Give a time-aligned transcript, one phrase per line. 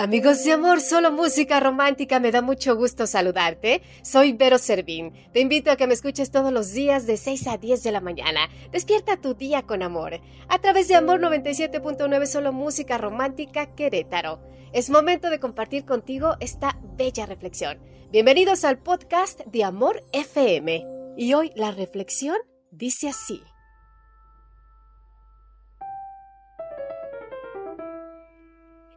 [0.00, 3.82] Amigos de amor, solo música romántica, me da mucho gusto saludarte.
[4.02, 5.12] Soy Vero Servín.
[5.34, 8.00] Te invito a que me escuches todos los días de 6 a 10 de la
[8.00, 8.48] mañana.
[8.72, 10.22] Despierta tu día con amor.
[10.48, 14.40] A través de Amor 97.9, solo música romántica Querétaro.
[14.72, 17.78] Es momento de compartir contigo esta bella reflexión.
[18.10, 20.82] Bienvenidos al podcast de Amor FM.
[21.18, 22.38] Y hoy la reflexión
[22.70, 23.42] dice así.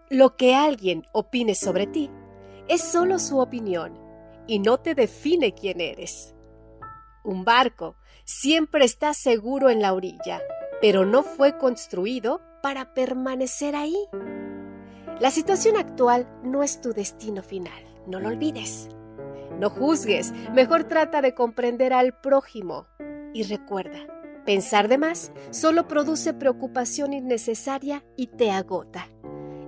[0.09, 2.09] Lo que alguien opine sobre ti
[2.67, 3.97] es solo su opinión
[4.47, 6.35] y no te define quién eres.
[7.23, 10.41] Un barco siempre está seguro en la orilla,
[10.81, 13.95] pero no fue construido para permanecer ahí.
[15.19, 18.89] La situación actual no es tu destino final, no lo olvides.
[19.59, 22.87] No juzgues, mejor trata de comprender al prójimo.
[23.33, 23.99] Y recuerda,
[24.45, 29.07] pensar de más solo produce preocupación innecesaria y te agota.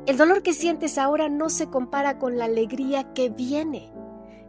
[0.08, 3.92] El dolor que sientes ahora no se compara con la alegría que viene.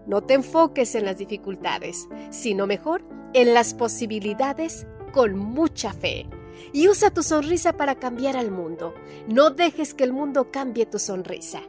[0.07, 6.29] No te enfoques en las dificultades, sino mejor en las posibilidades con mucha fe.
[6.75, 8.95] Y usa tu sonrisa para cambiar al mundo.
[9.29, 11.63] No dejes que el mundo cambie tu sonrisa.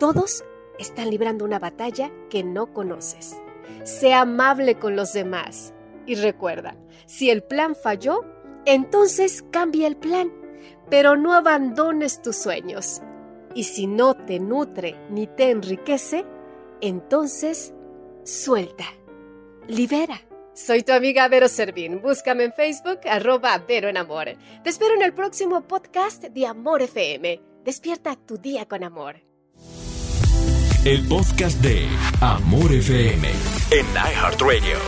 [0.00, 0.44] Todos
[0.80, 3.36] están librando una batalla que no conoces.
[3.84, 5.72] Sea amable con los demás.
[6.06, 6.74] Y recuerda,
[7.06, 8.24] si el plan falló,
[8.64, 10.32] entonces cambia el plan,
[10.90, 13.00] pero no abandones tus sueños.
[13.54, 16.24] Y si no te nutre ni te enriquece,
[16.80, 17.74] entonces
[18.24, 18.84] suelta,
[19.68, 20.20] libera.
[20.54, 22.02] Soy tu amiga Vero Servín.
[22.02, 24.36] Búscame en Facebook, arroba Vero en Amor.
[24.62, 27.40] Te espero en el próximo podcast de Amor FM.
[27.64, 29.16] Despierta tu día con amor.
[30.84, 31.88] El podcast de
[32.20, 33.28] Amor FM
[33.70, 34.78] en iHeartRadio.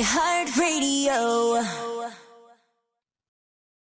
[0.00, 1.91] iHeartRadio.